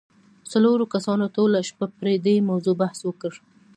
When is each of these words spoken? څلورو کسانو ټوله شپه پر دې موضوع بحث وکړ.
څلورو 0.51 0.85
کسانو 0.93 1.25
ټوله 1.35 1.59
شپه 1.69 1.85
پر 1.97 2.05
دې 2.25 2.35
موضوع 2.49 2.75
بحث 2.81 2.99
وکړ. 3.05 3.31